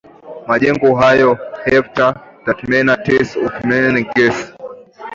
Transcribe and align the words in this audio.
majengo 0.47 0.87
hayo 1.01 1.29
hepta 1.67 2.05
theamata 2.45 2.95
tes 3.05 3.27
oikumenes 3.45 4.07
ges 4.15 4.37